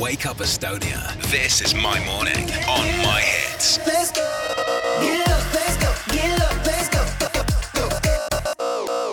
Wake 0.00 0.26
up 0.30 0.36
Estonia. 0.40 1.00
This 1.30 1.60
is 1.62 1.74
my 1.74 1.98
morning 2.06 2.50
on 2.68 2.86
my 3.02 3.20
hits. 3.20 3.80
Let's 3.86 4.12
go. 4.12 4.22
Get 5.02 5.28
up, 5.28 5.54
let's 5.54 5.76
go. 5.82 5.88
Get 6.12 6.40
up, 6.42 6.66
let's 6.66 6.88
go. 6.88 6.98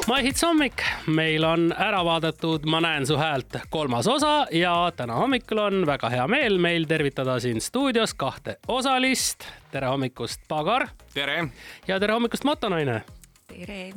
My 0.08 0.22
Hits 0.24 0.44
hommik, 0.46 0.84
meil 1.08 1.44
on 1.46 1.72
ära 1.74 2.04
vaadatud 2.06 2.66
Ma 2.70 2.80
näen 2.86 3.08
su 3.10 3.18
häält 3.18 3.56
kolmas 3.74 4.08
osa 4.08 4.46
ja 4.54 4.92
täna 4.96 5.14
hommikul 5.18 5.58
on 5.64 5.86
väga 5.90 6.10
hea 6.14 6.28
meel 6.30 6.58
meil 6.62 6.86
tervitada 6.86 7.40
siin 7.40 7.62
stuudios 7.62 8.14
kahte 8.14 8.58
osalist. 8.68 9.48
tere 9.72 9.88
hommikust, 9.88 10.42
Pagar 10.48 10.88
tere! 11.14 11.48
ja 11.88 12.00
tere 12.00 12.14
hommikust, 12.14 12.44
Motonaine. 12.44 13.02
tere! 13.48 13.94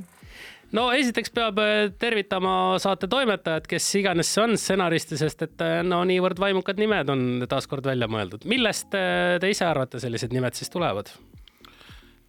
No 0.77 0.89
esiteks 0.95 1.33
peab 1.35 1.61
äh, 1.63 1.89
tervitama 2.01 2.53
saate 2.83 3.09
toimetajat, 3.11 3.69
kes 3.71 3.89
iganes 4.01 4.31
see 4.35 4.45
on, 4.45 4.57
stsenaristi, 4.61 5.19
sest 5.21 5.45
et 5.47 5.65
äh, 5.65 5.81
no 5.87 6.03
niivõrd 6.09 6.41
vaimukad 6.43 6.81
nimed 6.81 7.13
on 7.13 7.25
taaskord 7.49 7.87
välja 7.89 8.09
mõeldud. 8.11 8.47
millest 8.51 8.95
äh, 8.99 9.37
te 9.41 9.51
ise 9.53 9.67
arvate, 9.69 10.01
sellised 10.03 10.35
nimed 10.35 10.59
siis 10.59 10.73
tulevad? 10.73 11.13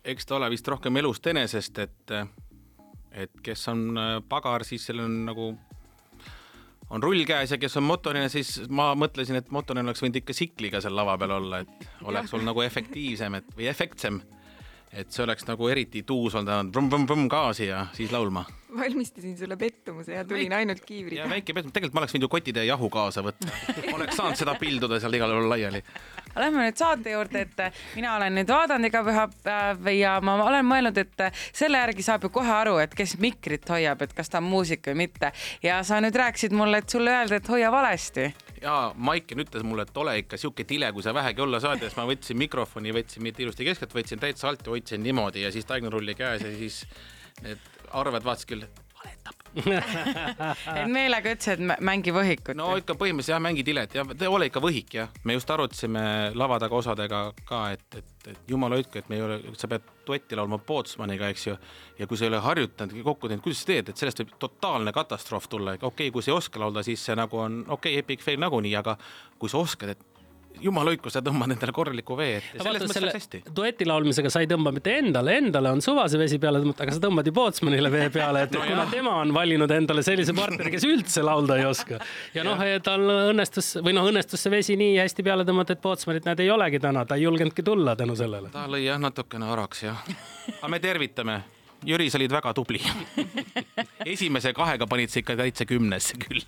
eks 0.10 0.26
ta 0.26 0.38
ole 0.40 0.50
vist 0.54 0.68
rohkem 0.68 0.96
elust 1.02 1.28
enesest, 1.28 1.82
et, 1.84 2.14
et 3.12 3.42
kes 3.44 3.68
on 3.70 4.00
pagar, 4.30 4.64
siis 4.66 4.88
sellel 4.88 5.06
on 5.06 5.18
nagu, 5.28 5.50
on 6.90 7.04
rull 7.04 7.26
käes 7.28 7.52
ja 7.54 7.60
kes 7.62 7.76
on 7.78 7.86
motorine, 7.86 8.30
siis 8.32 8.56
ma 8.74 8.94
mõtlesin, 8.98 9.38
et 9.38 9.52
motorine 9.54 9.86
oleks 9.86 10.02
võinud 10.02 10.22
ikka 10.22 10.34
tsikliga 10.34 10.82
seal 10.82 10.96
lava 10.98 11.18
peal 11.20 11.36
olla, 11.36 11.60
et 11.62 12.08
oleks 12.08 12.34
olnud 12.34 12.48
nagu 12.50 12.64
efektiivsem, 12.64 13.38
et 13.38 13.54
või 13.60 13.68
efektsem 13.70 14.22
et 14.94 15.12
see 15.12 15.24
oleks 15.24 15.46
nagu 15.48 15.68
eriti 15.70 16.04
tuus 16.04 16.36
olnud, 16.36 16.52
gaasi 17.30 17.70
ja 17.70 17.86
siis 17.94 18.12
laulma. 18.12 18.46
Valmistasin 18.78 19.38
sulle 19.38 19.58
pettumuse 19.58 20.14
ja 20.14 20.26
tulin 20.26 20.54
ainult 20.54 20.86
kiivriga. 20.86 21.22
ja 21.22 21.30
väike 21.30 21.54
pettumus, 21.54 21.74
tegelikult 21.74 21.96
ma 21.98 22.04
oleks 22.04 22.14
võinud 22.16 22.28
ju 22.28 22.32
kotitäie 22.36 22.66
jahu 22.70 22.90
kaasa 22.94 23.24
võtta, 23.26 23.54
oleks 23.98 24.18
saanud 24.20 24.40
seda 24.40 24.56
pilduda 24.60 25.00
seal 25.02 25.18
igal 25.18 25.34
pool 25.34 25.50
laiali. 25.50 25.82
Lähme 26.36 26.68
nüüd 26.68 26.78
saate 26.78 27.14
juurde, 27.16 27.46
et 27.48 27.80
mina 27.96 28.16
olen 28.18 28.38
nüüd 28.38 28.52
vaadanud 28.54 28.90
iga 28.90 29.02
pühapäev 29.08 29.90
ja 29.96 30.18
ma 30.26 30.38
olen 30.46 30.68
mõelnud, 30.70 31.02
et 31.02 31.26
selle 31.48 31.82
järgi 31.82 32.06
saab 32.06 32.28
ju 32.28 32.34
kohe 32.34 32.54
aru, 32.54 32.78
et 32.84 32.94
kes 32.96 33.18
mikrit 33.22 33.66
hoiab, 33.70 34.06
et 34.06 34.14
kas 34.14 34.30
ta 34.30 34.42
on 34.44 34.50
muusik 34.52 34.86
või 34.92 35.06
mitte. 35.06 35.34
ja 35.64 35.82
sa 35.84 36.02
nüüd 36.04 36.16
rääkisid 36.16 36.54
mulle, 36.56 36.84
et 36.84 36.90
sulle 36.90 37.16
öeldi, 37.16 37.40
et 37.42 37.50
hoia 37.50 37.72
valesti 37.74 38.30
ja 38.62 38.94
Maiken 38.96 39.40
ütles 39.40 39.64
mulle, 39.64 39.86
et 39.88 39.98
ole 39.98 40.18
ikka 40.20 40.38
sihuke 40.38 40.66
tile, 40.68 40.92
kui 40.94 41.04
sa 41.04 41.14
vähegi 41.16 41.42
olla 41.42 41.62
saad 41.64 41.82
ja 41.82 41.90
siis 41.90 41.98
ma 41.98 42.06
võtsin 42.10 42.40
mikrofoni, 42.40 42.94
võtsin 42.96 43.24
mitte 43.24 43.44
ilusti 43.44 43.68
keskelt, 43.68 43.96
võtsin 43.96 44.22
täitsa 44.22 44.50
alt 44.52 44.66
ja 44.68 44.74
hoidsin 44.76 45.04
niimoodi 45.04 45.46
ja 45.46 45.52
siis 45.56 45.68
taignarulli 45.70 46.16
käes 46.20 46.44
ja 46.44 46.52
siis 46.58 46.84
need 47.44 47.79
arved 47.98 48.26
vaatasid 48.26 48.54
küll, 48.54 48.68
valetab 49.00 49.40
et 50.80 50.90
meelega 50.92 51.34
ütlesid, 51.34 51.62
et 51.64 51.84
mängi 51.86 52.14
võhikut? 52.14 52.58
no 52.58 52.70
ikka 52.80 52.96
põhimõtteliselt 53.00 53.34
jah, 53.34 53.42
mängi 53.44 53.64
tilet 53.66 53.96
ja 53.98 54.06
ole 54.30 54.50
ikka 54.50 54.62
võhik 54.64 54.94
jah. 55.00 55.14
me 55.26 55.36
just 55.38 55.50
arutasime 55.54 56.04
lava 56.38 56.60
taga 56.62 56.78
osadega 56.78 57.22
ka, 57.48 57.62
et, 57.76 57.98
et, 57.98 58.30
et 58.34 58.52
jumala 58.52 58.78
hoidku, 58.80 59.00
et 59.02 59.10
me 59.10 59.18
ei 59.18 59.26
ole, 59.26 59.40
sa 59.58 59.70
pead 59.72 59.88
duetti 60.06 60.38
laulma 60.38 60.60
Pootsmaniga, 60.66 61.30
eks 61.34 61.48
ju. 61.48 61.56
ja 62.00 62.08
kui 62.10 62.20
sa 62.20 62.28
ei 62.28 62.34
ole 62.34 62.44
harjutanud, 62.46 63.00
kokku 63.06 63.30
teinud, 63.30 63.46
kuidas 63.46 63.64
sa 63.64 63.72
teed, 63.72 63.92
et 63.92 64.04
sellest 64.04 64.24
võib 64.24 64.36
totaalne 64.42 64.94
katastroof 64.96 65.50
tulla, 65.50 65.78
okei 65.80 65.90
okay,, 65.92 66.14
kui 66.14 66.26
sa 66.26 66.34
ei 66.34 66.38
oska 66.38 66.62
laulda, 66.62 66.86
siis 66.86 67.04
see 67.10 67.18
nagu 67.18 67.42
on 67.42 67.64
okei 67.68 67.98
okay,, 67.98 68.04
epic 68.06 68.26
fail 68.26 68.42
nagunii, 68.42 68.76
aga 68.80 68.98
kui 69.40 69.52
sa 69.52 69.62
oskad, 69.62 69.96
et 69.96 70.09
jumal 70.64 70.90
hoidku, 70.92 71.12
sa 71.14 71.22
tõmbad 71.26 71.54
endale 71.54 71.74
korraliku 71.76 72.18
vee 72.20 72.38
ette. 72.40 72.62
selles 72.62 72.84
mõttes 72.84 73.04
läks 73.04 73.18
hästi. 73.20 73.42
dueti 73.56 73.88
laulmisega 73.88 74.32
sa 74.34 74.44
ei 74.44 74.50
tõmba 74.50 74.74
mitte 74.76 74.96
endale, 75.00 75.36
endale 75.40 75.72
on 75.76 75.84
suva 75.84 76.08
see 76.12 76.22
vesi 76.22 76.40
peale 76.42 76.62
tõmmata, 76.64 76.86
aga 76.86 76.96
sa 76.96 77.04
tõmbad 77.04 77.30
ju 77.30 77.36
Pootsmanile 77.36 77.92
vee 77.94 78.10
peale, 78.14 78.44
et 78.48 78.54
no 78.56 78.64
kuna 78.64 78.86
jah. 78.86 78.94
tema 78.94 79.16
on 79.22 79.34
valinud 79.36 79.72
endale 79.76 80.04
sellise 80.06 80.36
partneri, 80.38 80.74
kes 80.76 80.88
üldse 80.90 81.24
laulda 81.26 81.60
ei 81.60 81.68
oska. 81.70 82.02
ja 82.36 82.48
noh, 82.48 82.64
tal 82.86 83.06
õnnestus 83.32 83.76
või 83.86 83.96
noh, 83.98 84.10
õnnestus 84.12 84.44
see 84.46 84.54
vesi 84.54 84.80
nii 84.80 84.98
hästi 85.00 85.26
peale 85.28 85.48
tõmmata, 85.48 85.78
et 85.78 85.84
Pootsmanit 85.84 86.28
näed 86.28 86.44
ei 86.44 86.52
olegi 86.54 86.82
täna, 86.84 87.06
ta 87.06 87.20
ei 87.20 87.28
julgenudki 87.28 87.66
tulla 87.66 87.96
tänu 88.00 88.18
sellele. 88.20 88.52
ta 88.56 88.68
lõi 88.72 88.84
jah 88.88 89.00
natukene 89.02 89.50
araks 89.54 89.88
jah. 89.88 90.04
aga 90.60 90.74
me 90.76 90.84
tervitame 90.84 91.42
Jüri, 91.86 92.10
sa 92.12 92.20
olid 92.20 92.32
väga 92.32 92.54
tubli. 92.54 92.82
Esimese 94.14 94.52
kahega 94.54 94.88
panid 94.90 95.12
sa 95.14 95.22
ikka 95.22 95.38
täitsa 95.40 95.66
kümnesse 95.70 96.20
küll. 96.20 96.44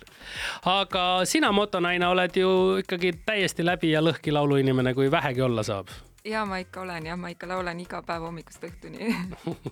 aga 0.68 1.24
sina, 1.28 1.52
motonaine, 1.56 2.06
oled 2.08 2.36
ju 2.36 2.50
ikkagi 2.82 3.14
täiesti 3.26 3.64
läbi 3.64 3.94
ja 3.94 4.02
lõhki 4.04 4.34
lauluinimene, 4.34 4.94
kui 4.94 5.10
vähegi 5.10 5.44
olla 5.44 5.64
saab. 5.66 5.92
Ja 6.24 6.44
ma 6.46 6.60
ikka 6.62 6.84
olen 6.84 7.06
jah, 7.06 7.18
ma 7.18 7.32
ikka 7.32 7.48
laulan 7.50 7.80
iga 7.82 8.02
päev 8.06 8.28
hommikust 8.28 8.62
õhtuni. 8.68 9.08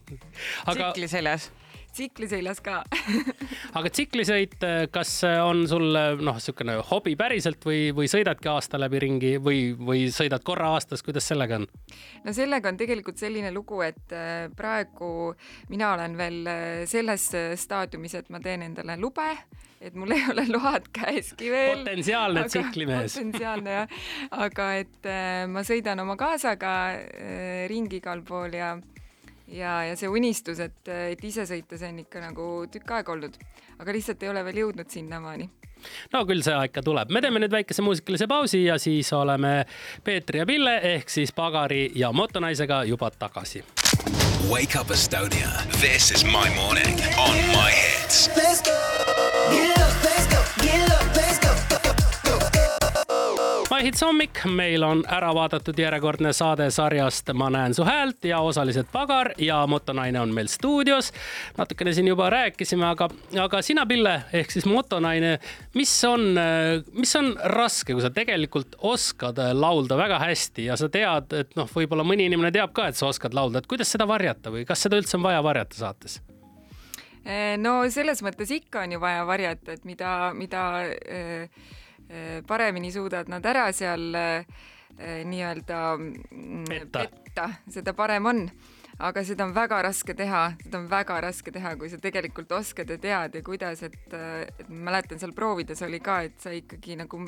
Aga... 0.70 0.90
tsikli 0.90 1.08
seljas 1.08 1.50
tsikli 1.92 2.28
seljas 2.30 2.62
ka 2.64 2.80
aga 3.78 3.92
tsiklisõit, 3.92 4.56
kas 4.92 5.14
on 5.44 5.64
sul 5.70 5.88
noh, 5.90 6.38
niisugune 6.40 6.78
hobi 6.90 7.16
päriselt 7.20 7.64
või, 7.66 7.90
või 7.96 8.10
sõidadki 8.10 8.50
aasta 8.52 8.80
läbi 8.80 9.02
ringi 9.06 9.32
või, 9.42 9.70
või 9.76 10.06
sõidad 10.14 10.44
korra 10.46 10.72
aastas, 10.76 11.04
kuidas 11.06 11.28
sellega 11.30 11.60
on? 11.60 11.68
no 12.24 12.36
sellega 12.36 12.72
on 12.72 12.80
tegelikult 12.80 13.20
selline 13.20 13.52
lugu, 13.54 13.82
et 13.86 14.14
äh, 14.16 14.46
praegu 14.56 15.32
mina 15.72 15.94
olen 15.96 16.18
veel 16.18 16.40
äh, 16.50 16.68
selles 16.90 17.30
staadiumis, 17.60 18.18
et 18.20 18.30
ma 18.32 18.42
teen 18.44 18.68
endale 18.70 18.98
lube 19.00 19.30
et 19.80 19.96
mul 19.96 20.12
ei 20.16 20.24
ole 20.30 20.44
load 20.50 20.88
käeski 20.94 21.50
veel. 21.52 21.82
potentsiaalne 21.82 22.44
tsiklimees. 22.48 23.14
potentsiaalne 23.16 23.76
jah, 23.78 23.98
aga 24.46 24.70
et 24.82 25.08
äh, 25.08 25.44
ma 25.50 25.64
sõidan 25.66 26.04
oma 26.04 26.16
kaasaga 26.20 26.74
äh, 26.92 27.66
ringi 27.70 28.00
igal 28.00 28.24
pool 28.26 28.56
ja 28.56 28.74
ja, 29.50 29.80
ja 29.88 29.96
see 29.98 30.10
unistus, 30.10 30.60
et, 30.62 30.80
et 30.88 31.24
ise 31.24 31.46
sõita, 31.48 31.78
see 31.78 31.90
on 31.92 32.02
ikka 32.04 32.22
nagu 32.22 32.50
tükk 32.72 32.94
aega 32.98 33.14
olnud, 33.14 33.40
aga 33.78 33.96
lihtsalt 33.96 34.22
ei 34.22 34.32
ole 34.32 34.44
veel 34.46 34.62
jõudnud 34.64 34.92
sinnamaani. 34.92 35.48
No 36.12 36.24
küll 36.28 36.44
see 36.44 36.56
ikka 36.68 36.82
tuleb, 36.84 37.12
me 37.14 37.22
teeme 37.24 37.40
nüüd 37.40 37.54
väikese 37.54 37.84
muusikalise 37.84 38.28
pausi 38.28 38.64
ja 38.66 38.76
siis 38.78 39.12
oleme 39.16 39.64
Peetri 40.04 40.42
ja 40.42 40.46
Pille 40.46 40.76
ehk 40.94 41.08
siis 41.08 41.32
Pagari 41.32 41.88
ja 41.96 42.12
motonaisega 42.12 42.84
juba 42.84 43.10
tagasi. 43.10 43.64
Wake 44.50 44.78
up 44.80 44.90
Estonia, 44.90 45.50
this 45.80 46.10
is 46.10 46.24
my 46.24 46.48
morning 46.56 47.00
on 47.16 47.36
my 47.54 47.70
hits. 47.72 48.28
Let's 48.36 48.60
go, 48.64 48.76
get 49.52 49.79
hits 53.82 54.02
hommik, 54.04 54.42
meil 54.44 54.82
on 54.84 55.00
ära 55.08 55.30
vaadatud 55.34 55.78
järjekordne 55.78 56.32
saade 56.36 56.66
sarjast 56.74 57.30
Ma 57.34 57.48
näen 57.50 57.74
su 57.74 57.84
häält 57.86 58.24
ja 58.28 58.40
osalised 58.44 58.88
Pagar 58.92 59.32
ja 59.38 59.62
motonaine 59.66 60.20
on 60.20 60.34
meil 60.34 60.48
stuudios. 60.48 61.12
natukene 61.58 61.92
siin 61.92 62.08
juba 62.08 62.30
rääkisime, 62.30 62.84
aga, 62.86 63.08
aga 63.42 63.62
sina, 63.62 63.86
Pille, 63.86 64.22
ehk 64.32 64.50
siis 64.50 64.66
motonaine, 64.66 65.38
mis 65.74 65.92
on, 66.04 66.36
mis 66.92 67.16
on 67.16 67.32
raske, 67.44 67.92
kui 67.92 68.02
sa 68.02 68.10
tegelikult 68.10 68.76
oskad 68.78 69.40
laulda 69.52 69.96
väga 69.96 70.18
hästi 70.18 70.64
ja 70.68 70.76
sa 70.76 70.88
tead, 70.88 71.32
et 71.32 71.56
noh, 71.56 71.70
võib-olla 71.74 72.04
mõni 72.04 72.28
inimene 72.28 72.52
teab 72.54 72.74
ka, 72.76 72.90
et 72.90 73.00
sa 73.00 73.08
oskad 73.08 73.34
laulda, 73.34 73.62
et 73.62 73.70
kuidas 73.70 73.92
seda 73.92 74.08
varjata 74.08 74.52
või 74.52 74.66
kas 74.68 74.86
seda 74.86 75.00
üldse 75.00 75.16
on 75.16 75.24
vaja 75.28 75.42
varjata 75.44 75.80
saates? 75.80 76.20
no 77.60 77.82
selles 77.92 78.22
mõttes 78.24 78.48
ikka 78.50 78.86
on 78.86 78.94
ju 78.96 79.00
vaja 79.00 79.26
varjata, 79.28 79.74
et 79.76 79.84
mida, 79.84 80.32
mida 80.34 80.62
Äh, 81.10 81.48
paremini 82.46 82.92
suudad 82.92 83.28
nad 83.28 83.46
ära 83.46 83.68
seal 83.72 84.14
äh, 84.14 84.44
nii-öelda 85.24 85.80
mm, 85.96 86.64
petta, 86.68 87.06
petta, 87.06 87.48
seda 87.70 87.94
parem 87.94 88.26
on 88.26 88.44
aga 89.00 89.24
seda 89.24 89.46
on 89.48 89.54
väga 89.56 89.80
raske 89.86 90.14
teha, 90.16 90.42
seda 90.60 90.80
on 90.82 90.88
väga 90.90 91.20
raske 91.24 91.52
teha, 91.54 91.74
kui 91.80 91.90
sa 91.92 91.98
tegelikult 92.02 92.52
oskad 92.52 92.90
ja 92.90 92.98
tead 93.00 93.38
ja 93.38 93.42
kuidas, 93.44 93.84
et, 93.86 93.96
et 94.12 94.68
mäletan 94.68 95.20
seal 95.22 95.32
proovides 95.36 95.80
oli 95.86 96.02
ka, 96.04 96.20
et 96.28 96.36
sa 96.42 96.52
ikkagi 96.54 96.98
nagu 97.00 97.22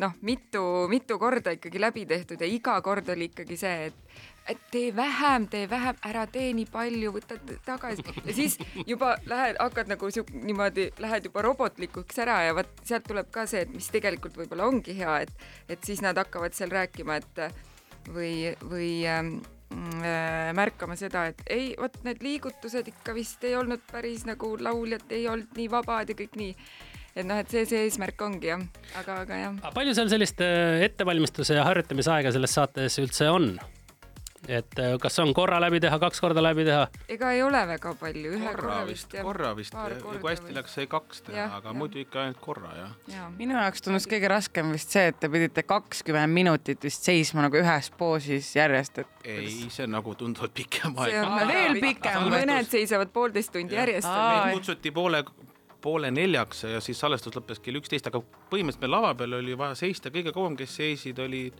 noh, 0.00 0.18
mitu, 0.26 0.62
mitu 0.90 1.18
korda 1.18 1.54
ikkagi 1.56 1.80
läbi 1.82 2.06
tehtud 2.10 2.42
ja 2.42 2.48
iga 2.50 2.76
kord 2.82 3.08
oli 3.14 3.30
ikkagi 3.30 3.58
see, 3.60 3.90
et 3.90 4.28
et 4.50 4.58
tee 4.72 4.88
vähem, 4.96 5.44
tee 5.46 5.68
vähem, 5.70 5.98
ära 6.08 6.24
tee 6.26 6.48
nii 6.56 6.66
palju, 6.72 7.12
võta 7.14 7.36
tagasi. 7.62 8.02
Ja 8.24 8.34
siis 8.34 8.56
juba 8.88 9.12
lähed, 9.30 9.60
hakkad 9.60 9.92
nagu 9.92 10.10
siuk-, 10.10 10.32
niimoodi, 10.34 10.88
lähed 10.98 11.28
juba 11.28 11.44
robotlikuks 11.46 12.18
ära 12.24 12.40
ja 12.48 12.56
vot 12.56 12.72
sealt 12.82 13.06
tuleb 13.06 13.30
ka 13.30 13.44
see, 13.46 13.62
et 13.62 13.70
mis 13.70 13.86
tegelikult 13.94 14.40
võib-olla 14.40 14.66
ongi 14.66 14.96
hea, 14.98 15.20
et, 15.26 15.46
et 15.70 15.86
siis 15.86 16.02
nad 16.02 16.18
hakkavad 16.18 16.56
seal 16.56 16.72
rääkima, 16.74 17.20
et 17.20 18.10
või, 18.10 18.56
või 18.64 18.90
ähm, 19.06 19.36
äh, 19.38 19.59
märkama 19.70 20.96
seda, 20.98 21.28
et 21.30 21.42
ei, 21.46 21.74
vot 21.78 21.94
need 22.02 22.24
liigutused 22.24 22.88
ikka 22.90 23.14
vist 23.14 23.44
ei 23.46 23.54
olnud 23.54 23.84
päris 23.90 24.24
nagu 24.26 24.56
lauljad 24.58 25.12
ei 25.14 25.28
olnud 25.30 25.58
nii 25.58 25.68
vabad 25.70 26.10
ja 26.10 26.16
kõik 26.18 26.34
nii 26.40 26.54
et 27.14 27.26
noh, 27.26 27.40
et 27.42 27.50
see, 27.50 27.64
see 27.68 27.84
eesmärk 27.86 28.20
ongi 28.22 28.50
jah, 28.52 28.62
aga, 29.00 29.20
aga 29.24 29.38
jah. 29.44 29.58
palju 29.74 29.94
seal 29.96 30.10
sellist 30.12 30.42
äh, 30.44 30.80
ettevalmistuse 30.86 31.58
ja 31.58 31.66
harjutamise 31.66 32.12
aega 32.14 32.32
selles 32.34 32.54
saates 32.56 32.98
üldse 33.02 33.30
on? 33.32 33.52
Et 34.50 34.78
äh, 34.82 34.94
kas 35.00 35.18
on 35.22 35.32
korra 35.36 35.60
läbi 35.62 35.80
teha, 35.82 35.98
kaks 36.02 36.20
korda 36.22 36.42
läbi 36.42 36.64
teha? 36.66 36.86
ega 37.12 37.30
ei 37.36 37.42
ole 37.46 37.60
väga 37.70 37.92
palju, 38.00 38.32
ühe 38.36 38.52
korra, 38.52 38.62
korra 38.62 38.80
vist, 38.88 39.14
korra 39.22 39.50
vist, 39.58 39.76
kui 39.76 40.30
hästi 40.32 40.48
või... 40.48 40.56
läks, 40.58 40.76
sai 40.78 40.88
kaks 40.90 41.22
teha, 41.28 41.46
aga 41.60 41.70
ja. 41.70 41.76
muidu 41.76 42.00
ikka 42.02 42.24
ainult 42.24 42.40
korra 42.42 42.72
jah 42.76 42.94
ja.. 43.12 43.28
minu 43.38 43.56
jaoks 43.58 43.86
tundus 43.86 44.08
kõige 44.10 44.30
raskem 44.32 44.72
vist 44.74 44.96
see, 44.96 45.06
et 45.12 45.20
te 45.22 45.30
pidite 45.32 45.64
kakskümmend 45.68 46.34
minutit 46.34 46.86
vist 46.86 47.06
seisma 47.06 47.46
nagu 47.46 47.60
ühes 47.60 47.90
poosis 48.00 48.50
järjest, 48.56 49.04
et. 49.04 49.12
ei, 49.24 49.52
see 49.68 49.86
on 49.86 49.94
nagu 49.98 50.16
tunduvalt 50.18 50.56
pikem 50.56 50.98
aeg. 51.04 51.20
veel 51.52 51.78
pikem. 51.84 52.26
mõned 52.32 52.72
seisavad 52.72 53.14
poolteist 53.14 53.54
tundi 53.54 53.78
ja. 53.78 53.84
järjest. 53.84 54.10
meid 54.10 54.58
kutsuti 54.58 54.94
poole 54.94 55.24
poole 55.80 56.10
neljaks 56.12 56.64
ja 56.68 56.80
siis 56.84 56.98
salvestus 57.00 57.32
lõppes 57.32 57.62
kell 57.64 57.78
üksteist, 57.80 58.10
aga 58.10 58.20
põhimõtteliselt 58.20 58.82
meil 58.84 58.92
lava 58.92 59.14
peal 59.16 59.38
oli 59.38 59.54
vaja 59.56 59.78
seista, 59.78 60.12
kõige 60.12 60.34
kauem, 60.36 60.58
kes 60.58 60.74
seisid, 60.76 61.22
olid 61.24 61.56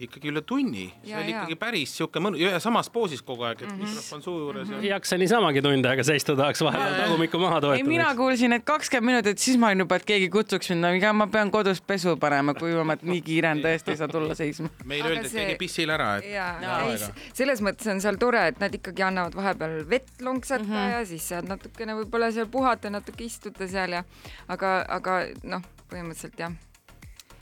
ikkagi 0.00 0.28
üle 0.28 0.42
tunni, 0.44 0.86
see 1.02 1.10
Ja, 1.10 1.20
oli 1.22 1.32
ikkagi 1.32 1.56
päris 1.56 1.92
sihuke 1.96 2.20
mõnus 2.20 2.40
ja 2.42 2.58
samas 2.60 2.90
poosis 2.92 3.22
kogu 3.24 3.46
aeg, 3.48 3.62
et 3.62 3.68
mm 3.70 3.78
-hmm. 3.78 3.88
mikrofon 3.88 4.22
suu 4.22 4.38
juures 4.38 4.70
ja 4.70 4.80
ei 4.80 4.90
jaksa 4.90 5.18
niisamagi 5.18 5.62
tunde 5.62 5.88
aega 5.88 6.04
seista, 6.04 6.36
tahaks 6.36 6.60
vahepeal 6.64 6.94
tagumikku 7.00 7.38
maha 7.38 7.60
ei, 7.74 7.82
mina 7.82 8.04
toetada. 8.04 8.16
kuulsin, 8.16 8.52
et 8.52 8.64
kakskümmend 8.64 9.06
minutit, 9.06 9.38
siis 9.38 9.56
ma 9.58 9.66
olin 9.66 9.78
juba, 9.84 9.96
et 9.96 10.04
keegi 10.04 10.28
kutsuks 10.28 10.70
mind, 10.70 10.80
no 10.80 10.88
ega 10.88 11.12
ma 11.12 11.26
pean 11.26 11.50
kodus 11.50 11.80
pesu 11.80 12.16
panema, 12.16 12.54
kui 12.54 12.74
ma 12.84 12.96
nii 13.02 13.22
kiire 13.22 13.50
on, 13.50 13.62
tõesti 13.64 13.94
ei 13.94 13.96
saa 13.96 14.08
tulla 14.08 14.34
seisma. 14.34 14.68
meile 14.84 15.04
Aga 15.04 15.14
öeldi, 15.14 15.26
et 15.26 15.32
see- 15.32 15.44
keegi 15.46 15.58
pissil 15.58 15.90
ära, 15.90 16.16
et 16.18 16.24
ja 16.24 16.48
Jaa. 16.62 16.80
ei, 16.90 16.98
selles 17.32 17.62
mõttes 17.62 17.90
on 17.90 18.00
seal 18.00 18.16
tore, 18.16 18.46
et 18.48 18.60
nad 18.60 18.74
ikkagi 18.74 19.02
annavad 19.02 19.34
vahepeal 19.34 19.88
vett 19.90 20.20
lonksata 20.20 20.64
mm 20.64 20.70
-hmm. 20.70 20.90
ja 20.92 21.04
siis 21.06 21.28
saad 21.28 21.48
natukene 21.48 21.94
võib-olla 21.94 22.32
seal 22.32 22.46
puhata, 22.46 22.90
natuke 22.90 23.24
istuda 23.24 23.68
seal 23.68 23.92
ja 23.92 24.04
aga, 24.48 24.84
aga 24.88 25.26
noh, 25.42 25.62
põhimõtteliselt 25.90 26.38
jah. 26.38 26.52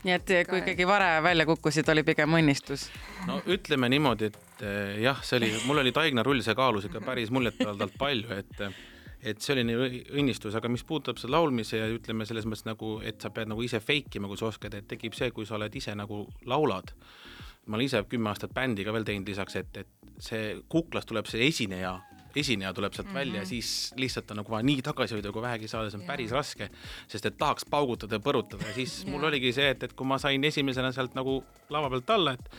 Nii 0.05 0.13
et 0.13 0.33
kui 0.49 0.61
ikkagi 0.61 0.85
vare 0.87 1.17
välja 1.25 1.47
kukkusid, 1.49 1.87
oli 1.89 2.03
pigem 2.05 2.37
õnnistus. 2.37 2.89
no 3.27 3.39
ütleme 3.49 3.89
niimoodi, 3.89 4.29
et 4.29 4.65
eh, 4.65 4.97
jah, 5.05 5.21
see 5.25 5.39
oli, 5.39 5.53
mul 5.65 5.81
oli 5.81 5.93
Taigna 5.95 6.23
rull, 6.25 6.43
see 6.45 6.57
kaalus 6.57 6.85
ikka 6.89 7.01
päris 7.05 7.33
muljetavaldavalt 7.33 7.97
palju, 8.01 8.35
et 8.37 8.67
et 9.25 9.41
see 9.41 9.55
oli 9.55 9.63
nii 9.65 10.01
õnnistus, 10.21 10.53
aga 10.57 10.69
mis 10.69 10.83
puudutab 10.85 11.17
seda 11.17 11.33
laulmise 11.33 11.79
ja 11.79 11.87
ütleme 11.89 12.27
selles 12.29 12.45
mõttes 12.45 12.67
nagu, 12.67 12.99
et 13.01 13.17
sa 13.23 13.31
pead 13.33 13.49
nagu 13.49 13.63
ise 13.65 13.79
fake 13.81 14.19
ima, 14.19 14.29
kui 14.29 14.37
sa 14.37 14.51
oskad, 14.51 14.75
et 14.77 14.85
tekib 14.91 15.17
see, 15.17 15.31
kui 15.33 15.47
sa 15.49 15.57
oled 15.57 15.73
ise 15.75 15.95
nagu 15.97 16.27
laulad. 16.45 16.93
ma 17.65 17.79
olen 17.79 17.87
ise 17.87 18.03
kümme 18.05 18.29
aastat 18.29 18.51
bändi 18.53 18.83
ka 18.85 18.93
veel 18.93 19.07
teinud 19.07 19.29
lisaks, 19.31 19.55
et, 19.57 19.77
et 19.81 20.21
see 20.21 20.59
kuklast 20.69 21.09
tuleb 21.09 21.25
see 21.25 21.47
esineja, 21.47 21.95
esineja 22.35 22.73
tuleb 22.73 22.93
sealt 22.93 23.07
mm 23.07 23.11
-hmm. 23.11 23.19
välja 23.19 23.39
ja 23.41 23.45
siis 23.45 23.93
lihtsalt 23.97 24.31
on 24.31 24.37
nagu 24.37 24.51
vaja 24.51 24.63
nii 24.63 24.81
tagasi 24.81 25.15
hoida, 25.15 25.31
kui 25.31 25.41
vähegi 25.41 25.67
saada, 25.67 25.89
see 25.89 25.99
on 25.99 26.07
päris 26.07 26.31
raske, 26.31 26.69
sest 27.07 27.25
et 27.25 27.37
tahaks 27.37 27.65
paugutada 27.69 28.15
ja 28.15 28.19
põrutada. 28.19 28.67
Ja 28.67 28.73
siis 28.73 29.05
mul 29.05 29.23
oligi 29.23 29.53
see, 29.53 29.69
et, 29.69 29.83
et 29.83 29.93
kui 29.93 30.07
ma 30.07 30.17
sain 30.17 30.43
esimesena 30.43 30.91
sealt 30.91 31.15
nagu 31.15 31.43
lava 31.69 31.89
pealt 31.89 32.09
alla, 32.09 32.31
et 32.31 32.49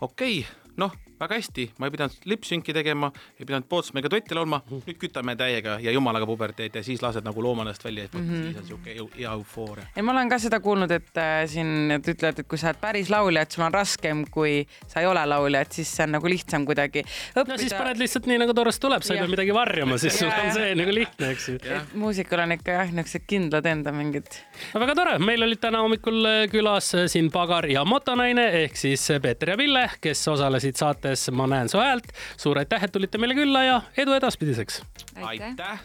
okei 0.00 0.38
okay,, 0.40 0.72
noh, 0.76 0.92
väga 1.22 1.38
hästi, 1.38 1.68
ma 1.78 1.88
ei 1.88 1.94
pidanud 1.94 2.26
lipsünki 2.28 2.74
tegema, 2.74 3.12
ei 3.38 3.46
pidanud 3.46 3.68
Pootsmega 3.70 4.10
totti 4.12 4.36
laulma, 4.36 4.62
nüüd 4.72 4.98
kütame 5.00 5.34
täiega 5.38 5.78
ja 5.82 5.94
jumalaga 5.94 6.26
puberteed 6.28 6.74
ja 6.78 6.82
siis 6.86 7.02
lased 7.02 7.24
nagu 7.26 7.42
loomadest 7.44 7.84
välja 7.84 8.06
ja 8.08 8.10
mm 8.12 8.28
-hmm. 8.28 8.42
siis 8.42 8.56
on 8.58 8.66
siuke 8.66 8.94
eu- 8.94 9.10
hea 9.18 9.32
eufooria. 9.32 9.86
ja 9.96 10.02
ma 10.02 10.12
olen 10.12 10.28
ka 10.28 10.38
seda 10.38 10.60
kuulnud, 10.60 10.90
et 10.90 11.16
äh, 11.16 11.46
siin 11.46 11.90
et 11.90 12.08
ütlevad, 12.08 12.38
et 12.38 12.48
kui 12.48 12.58
sa 12.58 12.70
oled 12.70 12.80
päris 12.80 13.10
laulja, 13.10 13.42
et 13.42 13.50
sul 13.50 13.64
on 13.64 13.74
raskem, 13.74 14.24
kui 14.30 14.66
sa 14.86 15.00
ei 15.00 15.06
ole 15.06 15.26
laulja, 15.26 15.60
et 15.60 15.72
siis 15.72 15.96
see 15.96 16.04
on 16.04 16.12
nagu 16.18 16.28
lihtsam 16.28 16.66
kuidagi 16.66 17.04
õppida. 17.04 17.48
no 17.48 17.58
siis 17.58 17.74
paned 17.74 17.98
lihtsalt 17.98 18.26
nii 18.26 18.38
nagu 18.42 18.54
tore 18.54 18.72
tuleb, 18.80 19.02
sa 19.02 19.14
ei 19.14 19.20
pea 19.20 19.28
midagi 19.28 19.54
varjama, 19.54 19.98
siis 19.98 20.18
sul 20.18 20.30
on 20.32 20.52
see 20.52 20.74
nagu 20.74 20.94
lihtne, 20.94 21.30
eks 21.30 21.48
ju. 21.48 21.58
et 21.62 21.94
muusikul 21.94 22.38
on 22.38 22.52
ikka 22.52 22.78
jah, 22.78 22.92
niisugused 22.92 23.26
kindlad 23.26 23.66
enda 23.66 23.92
mingid. 23.92 24.26
no 24.74 24.80
väga 24.80 24.94
tore, 24.94 25.18
meil 25.18 25.42
olid 25.42 25.60
täna 25.62 25.82
hommikul 25.84 26.24
äh, 26.26 26.40
külas 26.52 26.94
äh, 26.94 27.06
siin 27.12 27.30
Pagar 27.32 27.66
ja 27.70 27.84
motonaine 27.84 28.48
ehk 28.62 28.76
siis 28.76 29.06
Peeter 29.22 29.54
ja 29.54 29.58
Ville, 29.58 29.84
kes 30.00 30.28
osalesid 30.28 30.76
saates 30.80 31.11
Ma 31.30 31.46
näen 31.46 31.68
su 31.68 31.78
häält. 31.78 32.12
suur 32.36 32.58
aitäh, 32.58 32.84
et 32.84 32.92
tulite 32.92 33.18
meile 33.18 33.34
külla 33.34 33.64
ja 33.64 33.80
edu 33.96 34.12
edaspidiseks. 34.12 34.82
aitäh, 35.22 35.46
aitäh. 35.48 35.78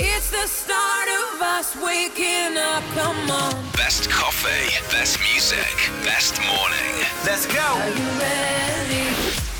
It's 0.00 0.30
the 0.30 0.46
start 0.46 1.08
of 1.20 1.40
us 1.58 1.76
waking 1.82 2.58
up. 2.58 2.84
Come 2.94 3.30
on. 3.30 3.54
Best 3.76 4.10
coffee, 4.10 4.68
best 4.90 5.18
music, 5.20 5.90
best 6.04 6.40
morning. 6.40 6.94
Are 7.24 7.88
you 7.88 8.08
ready? 8.20 9.53